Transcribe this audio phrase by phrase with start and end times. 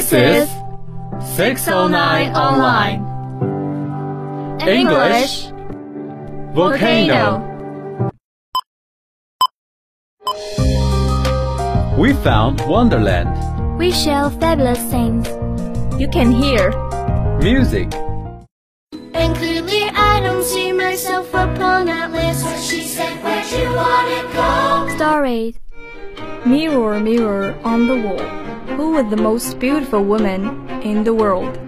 [0.00, 0.48] This is
[1.36, 3.04] 609 Online.
[4.66, 5.52] English
[6.54, 7.44] Volcano.
[11.98, 13.28] We found Wonderland.
[13.78, 15.28] We share fabulous things.
[16.00, 16.72] You can hear
[17.42, 17.92] Music.
[19.12, 22.40] And clearly I don't see myself upon that list.
[22.40, 24.96] So she said, Where'd you wanna go?
[24.96, 25.60] Stories.
[26.46, 28.39] Mirror, mirror on the wall.
[28.80, 31.58] Who is the most beautiful woman in the world?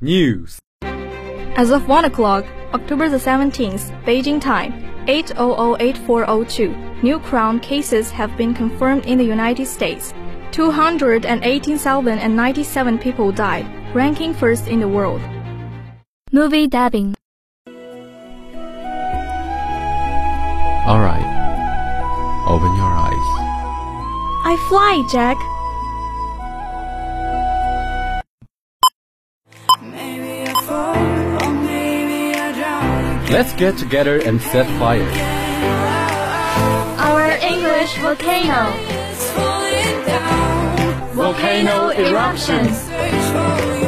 [0.00, 0.58] News.
[0.80, 4.72] As of 1 o'clock, October the 17th, Beijing time,
[5.06, 10.14] 8008402, new crown cases have been confirmed in the United States.
[10.52, 15.20] 218,097 people died, ranking first in the world.
[16.32, 17.14] Movie dubbing.
[20.86, 21.26] All right.
[22.48, 23.10] Open your eyes.
[24.42, 25.36] I fly, Jack.
[33.30, 35.08] Let's get together and set fire.
[36.98, 38.72] Our English volcano.
[41.14, 43.79] Volcano eruptions.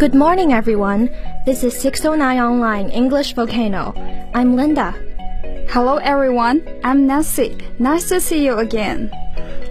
[0.00, 1.10] Good morning, everyone.
[1.44, 3.92] This is 609 Online English Volcano.
[4.32, 4.92] I'm Linda.
[5.68, 6.66] Hello, everyone.
[6.82, 7.58] I'm Nancy.
[7.78, 9.10] Nice to see you again.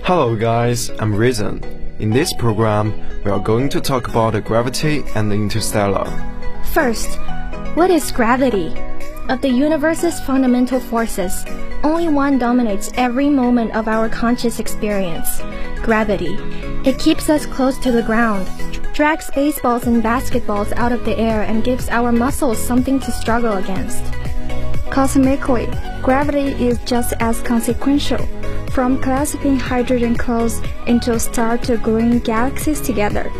[0.03, 1.63] Hello guys, I'm Reason.
[1.97, 6.05] In this program, we are going to talk about the gravity and the interstellar.
[6.73, 7.09] First,
[7.73, 8.77] what is gravity?
[9.29, 11.43] Of the universe's fundamental forces,
[11.83, 15.41] only one dominates every moment of our conscious experience
[15.81, 16.37] gravity.
[16.85, 18.47] It keeps us close to the ground,
[18.99, 23.53] drags baseballs and basketballs out of the air, and gives our muscles something to struggle
[23.53, 24.03] against.
[24.89, 25.67] Cosmically,
[26.01, 28.19] gravity is just as consequential,
[28.71, 33.31] from clasping hydrogen clouds into star to gluing galaxies together.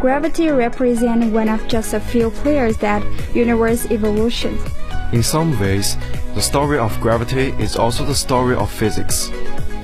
[0.00, 3.04] Gravity represents one of just a few players that
[3.36, 4.58] universe evolution.
[5.12, 5.96] In some ways,
[6.34, 9.30] the story of gravity is also the story of physics.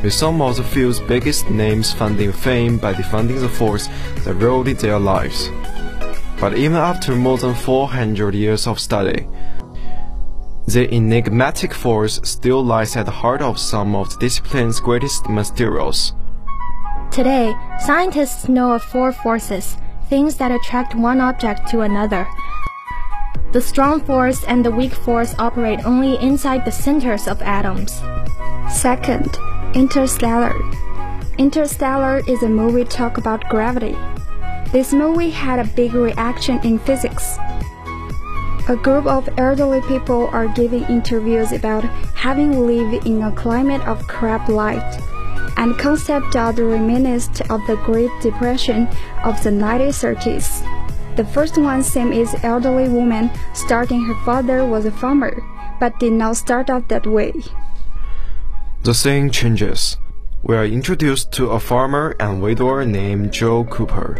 [0.02, 3.88] With some of the field's biggest names finding fame by defending the force
[4.24, 5.50] that ruled their lives.
[6.40, 9.26] But even after more than 400 years of study,
[10.66, 16.14] the enigmatic force still lies at the heart of some of the discipline's greatest mysterios.
[17.10, 19.76] Today, scientists know of four forces,
[20.08, 22.26] things that attract one object to another.
[23.52, 28.00] The strong force and the weak force operate only inside the centers of atoms.
[28.72, 29.36] Second,
[29.72, 30.60] Interstellar.
[31.38, 33.96] Interstellar is a movie talk about gravity.
[34.72, 37.38] This movie had a big reaction in physics.
[38.68, 41.84] A group of elderly people are giving interviews about
[42.16, 45.00] having lived in a climate of crab light,
[45.56, 48.88] and concept that reminiscent of the Great Depression
[49.22, 50.66] of the 1930s.
[51.14, 55.40] The first one same is elderly woman starting her father was a farmer,
[55.78, 57.32] but did not start out that way.
[58.82, 59.98] The scene changes.
[60.42, 64.16] We are introduced to a farmer and widower named Joe Cooper.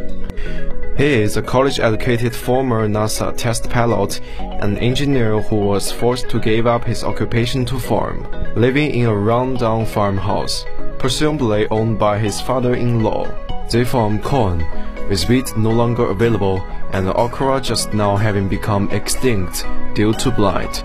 [0.98, 6.66] He is a college-educated former NASA test pilot and engineer who was forced to give
[6.66, 10.66] up his occupation to farm, living in a run-down farmhouse,
[10.98, 13.32] presumably owned by his father-in-law.
[13.70, 14.62] They farm corn,
[15.08, 16.60] with wheat no longer available
[16.92, 20.84] and okra just now having become extinct due to blight.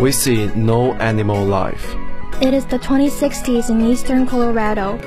[0.00, 1.96] We see no animal life.
[2.38, 4.98] It is the 2060s in eastern Colorado.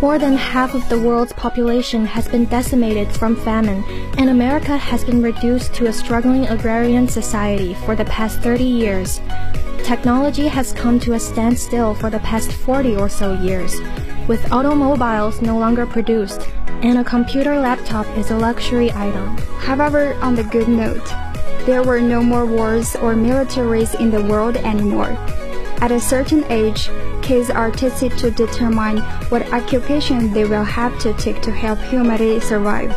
[0.00, 3.82] More than half of the world's population has been decimated from famine,
[4.16, 9.20] and America has been reduced to a struggling agrarian society for the past 30 years.
[9.82, 13.74] Technology has come to a standstill for the past 40 or so years,
[14.28, 16.48] with automobiles no longer produced,
[16.82, 19.36] and a computer laptop is a luxury item.
[19.58, 21.06] However, on the good note,
[21.66, 25.18] there were no more wars or militaries in the world anymore.
[25.80, 26.90] At a certain age,
[27.22, 28.98] kids are tested to determine
[29.30, 32.94] what occupation they will have to take to help humanity survive.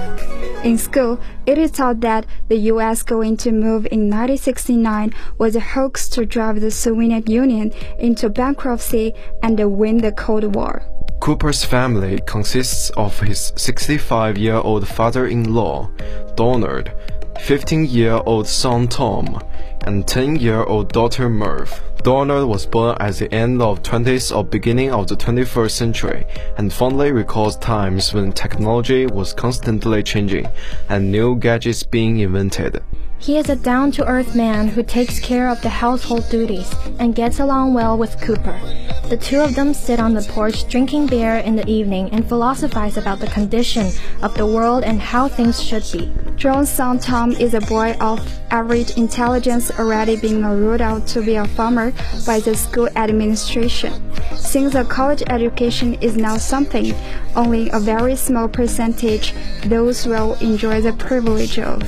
[0.66, 5.62] In school, it is taught that the US going to move in 1969 was a
[5.62, 10.84] hoax to drive the Soviet Union into bankruptcy and win the Cold War.
[11.22, 15.90] Cooper's family consists of his 65-year-old father-in-law,
[16.36, 16.92] Donald,
[17.36, 19.40] 15-year-old son Tom,
[19.86, 21.82] and 10-year-old daughter Murph.
[22.04, 26.26] Donald was born at the end of 20th or beginning of the 21st century
[26.58, 30.48] and fondly recalls times when technology was constantly changing
[30.90, 32.84] and new gadgets being invented.
[33.24, 37.16] He is a down to earth man who takes care of the household duties and
[37.16, 38.60] gets along well with Cooper.
[39.08, 42.98] The two of them sit on the porch drinking beer in the evening and philosophize
[42.98, 43.90] about the condition
[44.22, 46.12] of the world and how things should be.
[46.36, 48.20] John's son Tom is a boy of
[48.52, 51.94] average intelligence already being ruled out to be a farmer
[52.26, 53.94] by the school administration.
[54.36, 56.94] Since a college education is now something
[57.38, 59.34] only a very small percentage
[59.64, 61.82] those will enjoy the privilege of.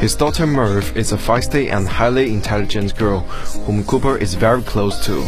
[0.00, 3.20] His daughter Murph is a feisty and highly intelligent girl
[3.66, 5.22] whom Cooper is very close to,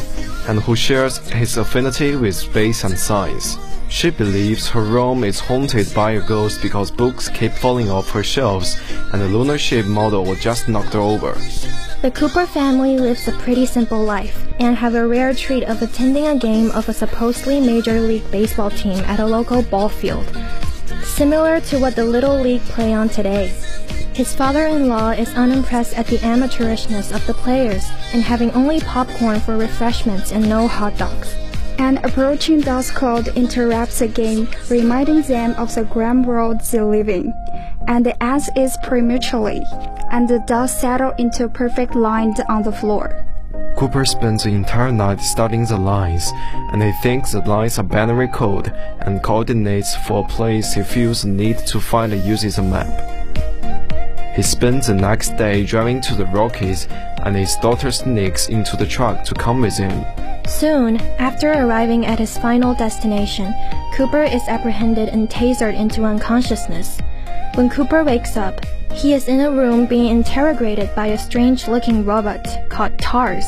[0.48, 3.58] and who shares his affinity with space and science.
[3.90, 8.22] She believes her room is haunted by a ghost because books keep falling off her
[8.22, 8.80] shelves
[9.12, 11.36] and the lunar ship model was just knocked over.
[12.00, 16.28] The Cooper family lives a pretty simple life and have a rare treat of attending
[16.28, 20.34] a game of a supposedly Major League Baseball team at a local ball field,
[21.02, 23.52] similar to what the Little League play on today.
[24.14, 29.56] His father-in-law is unimpressed at the amateurishness of the players and having only popcorn for
[29.56, 31.34] refreshments and no hot dogs.
[31.78, 37.08] An approaching dust cloud interrupts the game, reminding them of the grand world they live
[37.08, 37.32] in.
[37.88, 39.64] And the ants is prematurely,
[40.10, 43.24] and the dust settle into perfect lines on the floor.
[43.78, 46.30] Cooper spends the entire night studying the lines,
[46.70, 48.68] and he thinks the lines are binary code
[49.00, 53.21] and coordinates for a place he feels the need to find and uses a map.
[54.34, 56.88] He spends the next day driving to the Rockies,
[57.24, 60.06] and his daughter sneaks into the truck to come with him.
[60.46, 63.52] Soon, after arriving at his final destination,
[63.94, 66.98] Cooper is apprehended and tasered into unconsciousness.
[67.56, 72.02] When Cooper wakes up, he is in a room being interrogated by a strange looking
[72.02, 73.44] robot called TARS.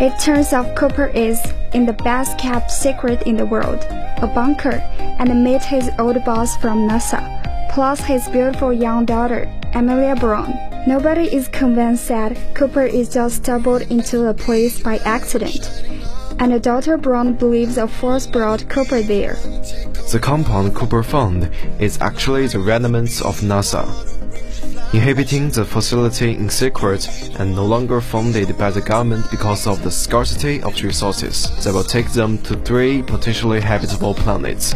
[0.00, 1.40] It turns out Cooper is,
[1.74, 3.84] in the best kept secret in the world,
[4.22, 4.78] a bunker,
[5.18, 7.39] and meets his old boss from NASA
[7.70, 10.52] plus his beautiful young daughter, Amelia Brown.
[10.88, 15.84] Nobody is convinced that Cooper is just stumbled into the place by accident,
[16.40, 19.34] and the daughter Brown believes a force brought Cooper there.
[20.10, 23.86] The compound Cooper found is actually the remnants of NASA,
[24.92, 27.08] inhabiting the facility in secret
[27.38, 31.84] and no longer funded by the government because of the scarcity of resources that will
[31.84, 34.74] take them to three potentially habitable planets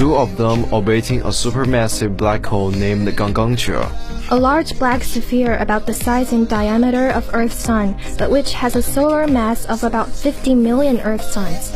[0.00, 3.92] two of them orbiting a supermassive black hole named Gargantua.
[4.30, 8.76] A large black sphere about the size and diameter of Earth's sun, but which has
[8.76, 11.70] a solar mass of about 50 million Earth suns.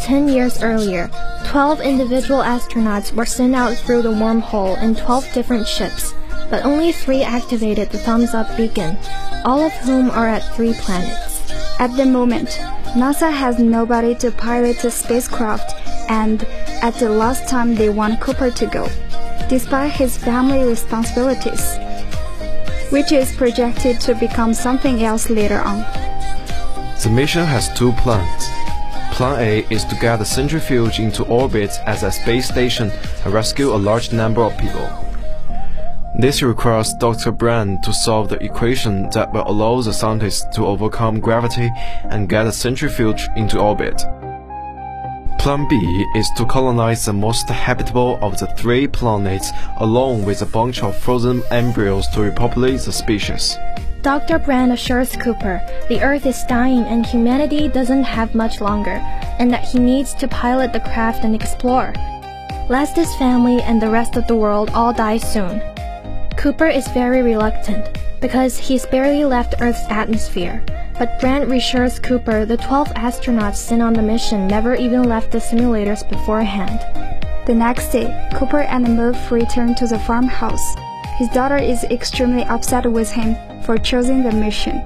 [0.00, 1.10] Ten years earlier,
[1.48, 6.14] 12 individual astronauts were sent out through the wormhole in 12 different ships,
[6.48, 8.96] but only three activated the thumbs up beacon,
[9.44, 11.52] all of whom are at three planets.
[11.78, 12.48] At the moment,
[12.96, 15.74] NASA has nobody to pilot the spacecraft
[16.08, 16.46] and
[16.82, 18.88] at the last time they want Cooper to go,
[19.48, 21.78] despite his family responsibilities,
[22.90, 25.78] which is projected to become something else later on.
[27.02, 28.46] The mission has two plans.
[29.12, 32.90] Plan A is to get the centrifuge into orbit as a space station
[33.24, 34.88] and rescue a large number of people.
[36.18, 37.30] This requires Dr.
[37.30, 41.70] Brand to solve the equation that will allow the scientists to overcome gravity
[42.04, 44.02] and get the centrifuge into orbit.
[45.46, 50.46] Plan B is to colonize the most habitable of the three planets along with a
[50.46, 53.56] bunch of frozen embryos to repopulate the species.
[54.02, 54.40] Dr.
[54.40, 58.98] Brand assures Cooper the Earth is dying and humanity doesn't have much longer,
[59.38, 61.94] and that he needs to pilot the craft and explore.
[62.68, 65.62] Lest his family and the rest of the world all die soon.
[66.36, 67.86] Cooper is very reluctant,
[68.20, 70.64] because he's barely left Earth's atmosphere,
[70.98, 75.38] but Brand reassures Cooper the 12 astronauts sent on the mission never even left the
[75.38, 76.80] simulators beforehand.
[77.46, 80.74] The next day, Cooper and Murph return to the farmhouse.
[81.16, 84.78] His daughter is extremely upset with him for choosing the mission.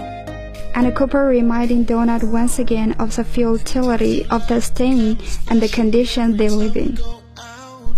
[0.74, 5.18] And Cooper reminding Donald once again of the futility of the staying
[5.48, 6.98] and the condition they live in.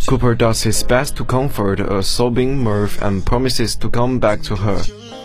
[0.07, 4.57] Cooper does his best to comfort a sobbing Murph and promises to come back to
[4.57, 4.83] her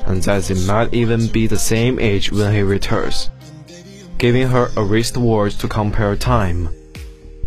[0.08, 3.30] and that they might even be the same age when he returns,
[4.18, 6.70] giving her a wristwatch to compare time.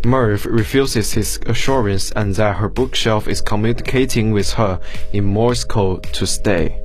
[0.05, 4.79] Murph refuses his assurance and that her bookshelf is communicating with her
[5.13, 6.79] in Morse code to stay.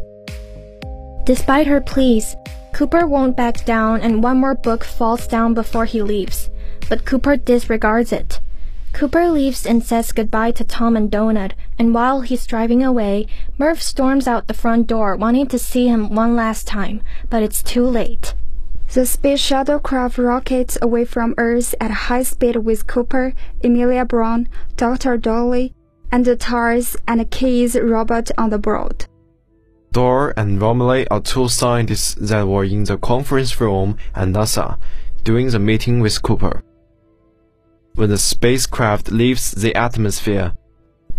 [1.25, 2.37] Despite her pleas,
[2.75, 6.51] Cooper won't back down and one more book falls down before he leaves,
[6.89, 8.41] but Cooper disregards it.
[8.97, 13.27] Cooper leaves and says goodbye to Tom and Donald, and while he's driving away,
[13.59, 17.63] Murph storms out the front door wanting to see him one last time, but it's
[17.63, 18.35] too late.
[18.95, 25.19] The space shuttlecraft rockets away from Earth at high speed with Cooper, Amelia Brown, Dr.
[25.19, 25.69] Doyle,
[26.11, 29.05] and the TARS and CASE robot on the board.
[29.93, 34.79] Dor and Romilly are two scientists that were in the conference room at NASA
[35.23, 36.63] during the meeting with Cooper.
[37.97, 40.53] When the spacecraft leaves the atmosphere,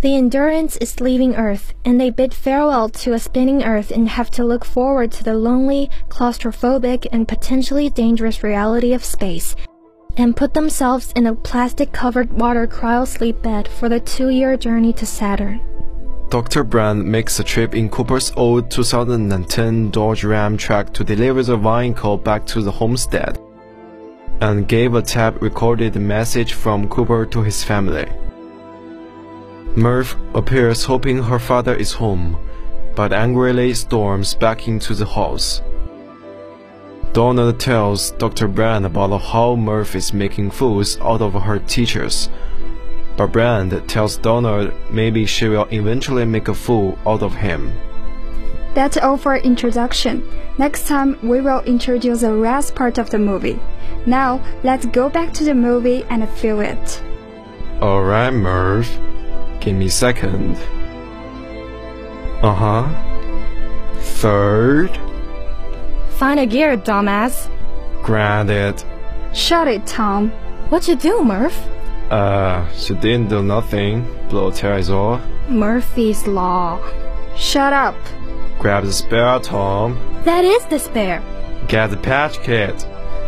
[0.01, 4.29] The Endurance is leaving Earth, and they bid farewell to a spinning Earth and have
[4.38, 9.55] to look forward to the lonely, claustrophobic, and potentially dangerous reality of space,
[10.17, 14.55] and put themselves in a plastic covered water cryo sleep bed for the two year
[14.55, 15.60] journey to Saturn.
[16.29, 16.63] Dr.
[16.63, 22.17] Brand makes a trip in Cooper's old 2010 Dodge Ram truck to deliver the vehicle
[22.17, 23.39] back to the homestead,
[24.41, 28.08] and gave a tape recorded message from Cooper to his family.
[29.75, 32.38] Murph appears hoping her father is home,
[32.96, 35.62] but angrily storms back into the house.
[37.13, 38.48] Donald tells Dr.
[38.48, 42.29] Brand about how Murph is making fools out of her teachers.
[43.15, 47.72] But Brand tells Donald maybe she will eventually make a fool out of him.
[48.77, 50.22] That's all for introduction.
[50.60, 53.60] Next time we will introduce the rest part of the movie.
[54.05, 57.01] Now let's go back to the movie and feel it.
[57.81, 58.96] Alright, Murph.
[59.62, 60.57] Give me a second.
[62.43, 64.00] Uh huh.
[64.22, 64.91] Third.
[66.19, 67.50] Find a gear, dumbass.
[68.03, 68.84] Granted.
[69.34, 70.29] Shut it, Tom.
[70.69, 71.57] What you do, Murph?
[72.12, 74.05] Uh, she didn't do nothing.
[74.29, 75.19] Blow tears off.
[75.50, 76.79] Murphy's Law.
[77.36, 77.96] Shut up.
[78.60, 79.98] Grab the spare, Tom.
[80.26, 81.22] That is the spare.
[81.68, 82.84] Get the patch kit.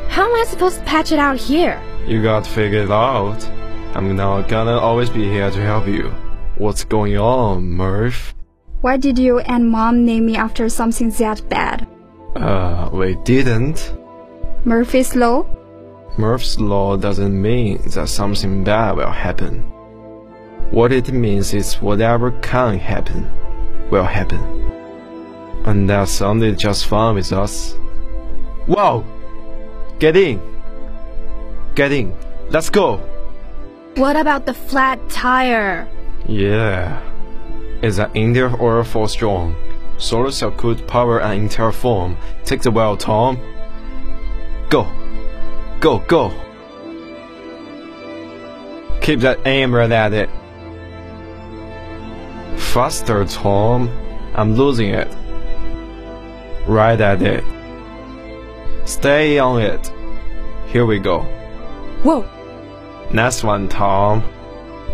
[0.10, 1.82] How am I supposed to patch it out here?
[2.08, 3.48] You got to figure it out.
[3.96, 6.10] I'm not gonna always be here to help you.
[6.58, 8.34] What's going on, Murph?
[8.82, 11.88] Why did you and mom name me after something that bad?
[12.36, 13.94] Uh, we didn't.
[14.66, 15.46] Murphy's Law?
[16.18, 19.60] Murph's law doesn't mean that something bad will happen.
[20.72, 23.30] What it means is whatever can happen
[23.90, 24.59] will happen.
[25.66, 27.74] And that sounded just fine with us.
[28.66, 29.04] Whoa!
[30.00, 30.42] Get in!
[31.76, 32.16] Get in!
[32.50, 32.98] Let's go!
[33.96, 35.88] What about the flat tire?
[36.28, 37.02] Yeah.
[37.82, 39.56] Is that India or for strong?
[39.98, 42.18] Solar cell could power an entire form.
[42.46, 43.38] Take the wheel, Tom.
[44.70, 44.88] Go!
[45.80, 46.32] Go, go!
[49.02, 50.30] Keep that aim right at it.
[52.60, 53.90] Faster, Tom.
[54.36, 55.08] I'm losing it.
[56.68, 57.44] Right at it.
[58.86, 59.92] Stay on it.
[60.68, 61.22] Here we go.
[62.04, 62.26] Whoa,
[63.12, 64.24] Next one, Tom.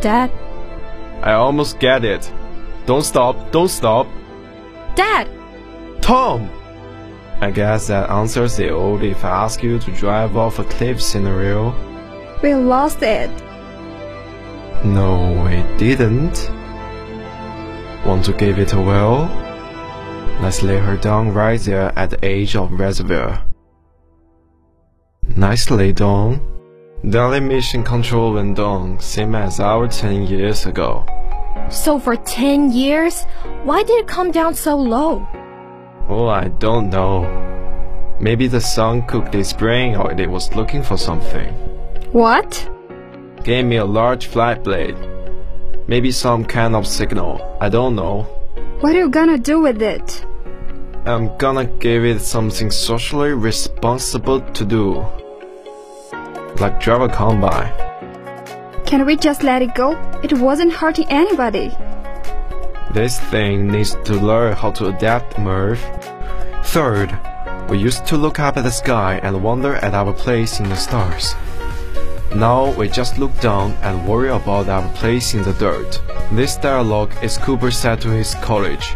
[0.01, 0.31] Dad.
[1.22, 2.31] I almost get it.
[2.86, 4.07] Don't stop, don't stop.
[4.95, 5.27] Dad!
[6.01, 6.50] Tom!
[7.41, 11.01] I guess that answers the old if I ask you to drive off a cliff
[11.01, 11.74] scenario.
[12.41, 13.29] We lost it.
[14.86, 16.50] No, we didn't.
[18.05, 19.25] Want to give it a whirl?
[20.42, 23.44] Let's lay her down right there at the edge of reservoir.
[25.36, 26.42] Nicely done.
[27.08, 31.06] Daily mission control went down, same as our 10 years ago.
[31.70, 33.24] So for 10 years,
[33.63, 35.27] why did it come down so low?
[36.10, 37.25] Oh, I don't know.
[38.20, 41.54] Maybe the sun cooked its brain or it was looking for something.
[42.12, 42.70] What?
[43.44, 44.98] Gave me a large flat blade.
[45.88, 47.58] Maybe some kind of signal.
[47.60, 48.27] I don't know.
[48.82, 50.25] What are you gonna do with it?
[51.05, 55.05] I'm gonna give it something socially responsible to do.
[56.60, 57.72] Like drive a combine.
[58.86, 59.96] Can we just let it go?
[60.24, 61.72] It wasn't hurting anybody.
[62.94, 65.84] This thing needs to learn how to adapt, Murph.
[66.65, 67.17] Third,
[67.70, 70.75] we used to look up at the sky and wonder at our place in the
[70.75, 71.34] stars.
[72.36, 76.01] Now we just look down and worry about our place in the dirt.
[76.32, 78.96] This dialogue is Cooper said to his college.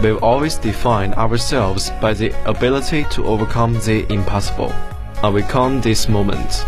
[0.00, 4.72] We've always defined ourselves by the ability to overcome the impossible.
[5.22, 6.64] And we count these moments.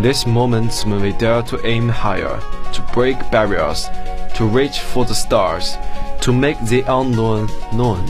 [0.00, 2.40] These moments when we dare to aim higher,
[2.72, 3.88] to break barriers,
[4.34, 5.76] to reach for the stars,
[6.22, 8.04] to make the unknown known.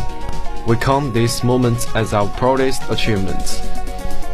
[0.66, 3.61] We count these moments as our proudest achievements.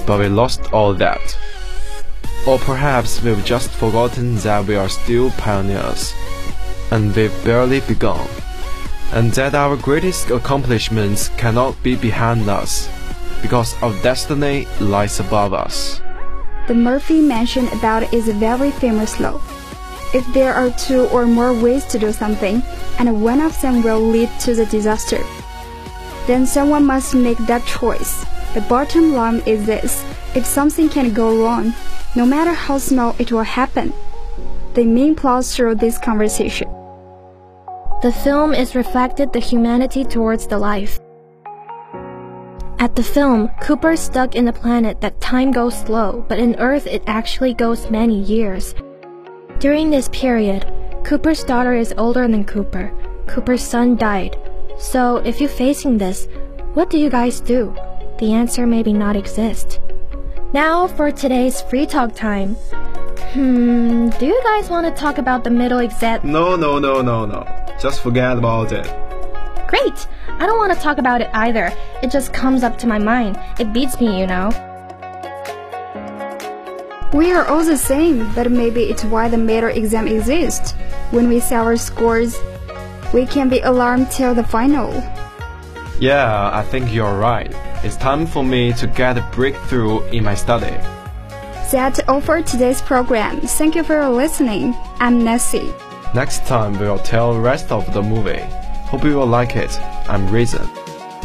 [0.06, 1.38] But we lost all that.
[2.46, 6.14] Or perhaps we've just forgotten that we are still pioneers,
[6.92, 8.20] and we've barely begun,
[9.16, 12.86] and that our greatest accomplishments cannot be behind us,
[13.40, 16.02] because our destiny lies above us.
[16.68, 19.40] The Murphy mentioned about is a very famous law.
[20.14, 22.62] if there are two or more ways to do something,
[22.98, 25.24] and one of them will lead to the disaster,
[26.26, 28.24] then someone must make that choice.
[28.54, 31.74] The bottom line is this if something can go wrong,
[32.14, 33.92] no matter how small it will happen.
[34.74, 36.68] The main plot through this conversation.
[38.02, 40.98] The film is reflected the humanity towards the life.
[42.80, 46.88] At the film, Cooper's stuck in a planet that time goes slow, but in Earth
[46.88, 48.74] it actually goes many years.
[49.60, 50.66] During this period,
[51.04, 52.92] Cooper's daughter is older than Cooper.
[53.28, 54.36] Cooper's son died.
[54.78, 56.26] So if you're facing this,
[56.74, 57.72] what do you guys do?
[58.18, 59.78] The answer maybe not exist.
[60.52, 62.56] Now for today's free talk time.
[63.30, 66.24] Hmm, do you guys want to talk about the middle exact?
[66.24, 67.61] No, no, no, no, no.
[67.82, 68.84] Just forget about it.
[69.66, 70.06] Great!
[70.28, 71.72] I don't want to talk about it either.
[72.00, 73.36] It just comes up to my mind.
[73.58, 74.50] It beats me, you know.
[77.12, 80.74] We are all the same, but maybe it's why the middle exam exists.
[81.10, 82.38] When we see our scores,
[83.12, 84.92] we can be alarmed till the final.
[85.98, 87.50] Yeah, I think you're right.
[87.82, 90.76] It's time for me to get a breakthrough in my study.
[91.72, 93.40] That's all for today's program.
[93.40, 94.72] Thank you for listening.
[95.00, 95.74] I'm Nessie.
[96.14, 98.42] Next time we'll tell the rest of the movie.
[98.90, 99.70] Hope you will like it.
[100.08, 100.68] I'm Reason.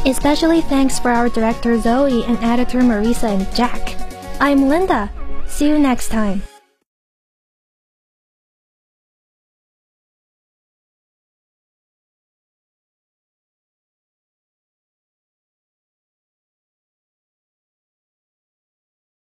[0.05, 3.97] Especially thanks for our director Zoe and editor Marisa and Jack.
[4.39, 5.11] I'm Linda.
[5.47, 6.41] See you next time.